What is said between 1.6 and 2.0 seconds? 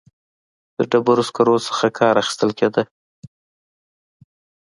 څخه